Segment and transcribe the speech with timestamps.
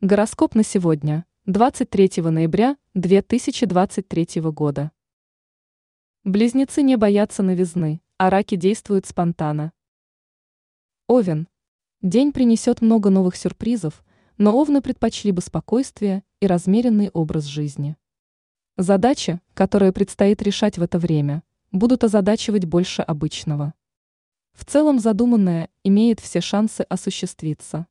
[0.00, 4.92] Гороскоп на сегодня, 23 ноября 2023 года.
[6.22, 9.72] Близнецы не боятся новизны, а раки действуют спонтанно.
[11.08, 11.48] Овен.
[12.00, 14.04] День принесет много новых сюрпризов,
[14.36, 17.96] но овны предпочли бы спокойствие и размеренный образ жизни.
[18.76, 21.42] Задачи, которые предстоит решать в это время,
[21.72, 23.74] будут озадачивать больше обычного.
[24.52, 27.88] В целом задуманное имеет все шансы осуществиться.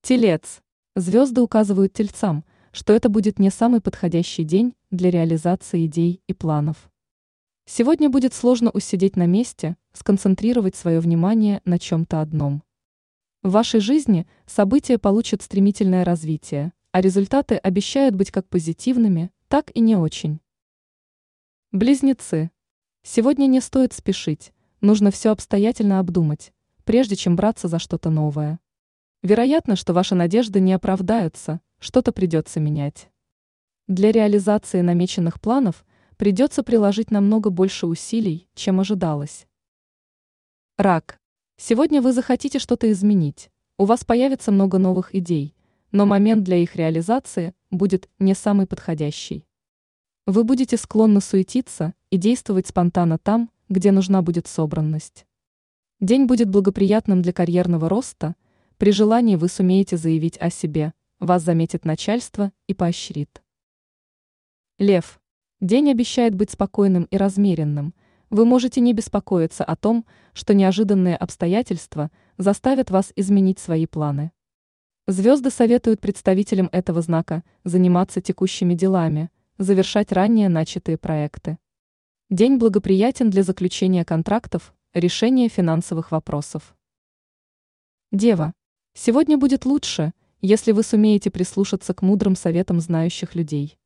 [0.00, 0.62] Телец.
[0.96, 6.90] Звезды указывают тельцам, что это будет не самый подходящий день для реализации идей и планов.
[7.64, 12.64] Сегодня будет сложно усидеть на месте, сконцентрировать свое внимание на чем-то одном.
[13.42, 19.80] В вашей жизни события получат стремительное развитие, а результаты обещают быть как позитивными, так и
[19.80, 20.40] не очень.
[21.70, 22.50] Близнецы.
[23.04, 28.58] Сегодня не стоит спешить, нужно все обстоятельно обдумать, прежде чем браться за что-то новое.
[29.22, 33.10] Вероятно, что ваши надежды не оправдаются, что-то придется менять.
[33.86, 35.84] Для реализации намеченных планов
[36.16, 39.46] придется приложить намного больше усилий, чем ожидалось.
[40.78, 41.18] Рак.
[41.58, 45.54] Сегодня вы захотите что-то изменить, у вас появится много новых идей,
[45.92, 49.44] но момент для их реализации будет не самый подходящий.
[50.26, 55.26] Вы будете склонны суетиться и действовать спонтанно там, где нужна будет собранность.
[56.00, 58.34] День будет благоприятным для карьерного роста–
[58.80, 63.42] при желании вы сумеете заявить о себе, вас заметит начальство и поощрит.
[64.78, 65.20] Лев.
[65.60, 67.94] День обещает быть спокойным и размеренным.
[68.30, 74.32] Вы можете не беспокоиться о том, что неожиданные обстоятельства заставят вас изменить свои планы.
[75.06, 81.58] Звезды советуют представителям этого знака заниматься текущими делами, завершать ранее начатые проекты.
[82.30, 86.74] День благоприятен для заключения контрактов, решения финансовых вопросов.
[88.10, 88.54] Дева.
[88.94, 93.78] Сегодня будет лучше, если вы сумеете прислушаться к мудрым советам знающих людей.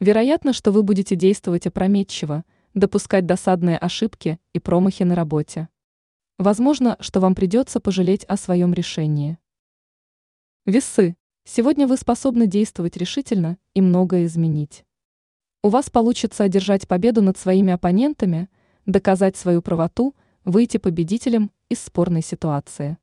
[0.00, 5.68] Вероятно, что вы будете действовать опрометчиво, допускать досадные ошибки и промахи на работе.
[6.38, 9.38] Возможно, что вам придется пожалеть о своем решении.
[10.66, 11.16] Весы.
[11.44, 14.84] Сегодня вы способны действовать решительно и многое изменить.
[15.62, 18.48] У вас получится одержать победу над своими оппонентами,
[18.86, 20.14] доказать свою правоту,
[20.44, 22.98] выйти победителем из спорной ситуации.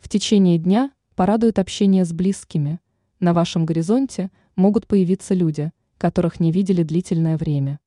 [0.00, 2.80] В течение дня порадует общение с близкими.
[3.20, 7.78] На вашем горизонте могут появиться люди, которых не видели длительное время.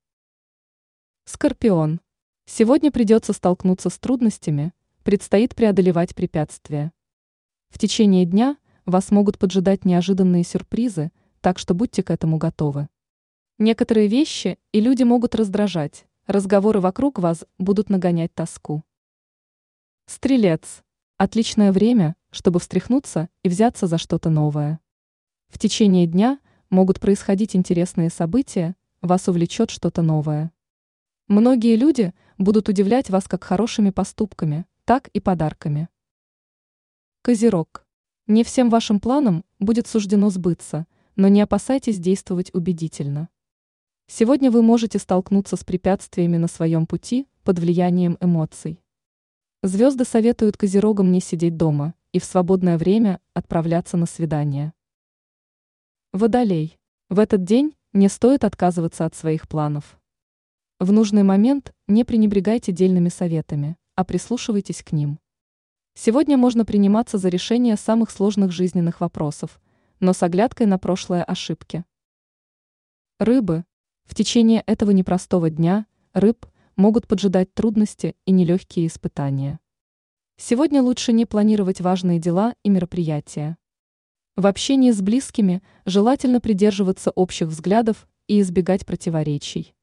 [1.25, 1.99] Скорпион.
[2.45, 6.93] Сегодня придется столкнуться с трудностями, предстоит преодолевать препятствия.
[7.69, 12.89] В течение дня вас могут поджидать неожиданные сюрпризы, так что будьте к этому готовы.
[13.57, 18.83] Некоторые вещи и люди могут раздражать, разговоры вокруг вас будут нагонять тоску.
[20.05, 20.83] Стрелец.
[21.17, 24.79] Отличное время, чтобы встряхнуться и взяться за что-то новое.
[25.49, 30.51] В течение дня могут происходить интересные события, вас увлечет что-то новое.
[31.27, 35.87] Многие люди будут удивлять вас как хорошими поступками, так и подарками.
[37.21, 37.85] Козерог.
[38.27, 43.29] Не всем вашим планам будет суждено сбыться, но не опасайтесь действовать убедительно.
[44.07, 48.82] Сегодня вы можете столкнуться с препятствиями на своем пути под влиянием эмоций.
[49.65, 54.73] Звезды советуют козерогам не сидеть дома и в свободное время отправляться на свидание.
[56.11, 56.77] Водолей.
[57.09, 59.97] В этот день не стоит отказываться от своих планов.
[60.81, 65.17] В нужный момент не пренебрегайте дельными советами, а прислушивайтесь к ним.
[65.93, 69.61] Сегодня можно приниматься за решение самых сложных жизненных вопросов,
[70.01, 71.85] но с оглядкой на прошлые ошибки.
[73.17, 73.63] Рыбы.
[74.03, 76.45] В течение этого непростого дня рыб
[76.75, 79.59] могут поджидать трудности и нелегкие испытания.
[80.37, 83.57] Сегодня лучше не планировать важные дела и мероприятия.
[84.35, 89.75] В общении с близкими желательно придерживаться общих взглядов и избегать противоречий.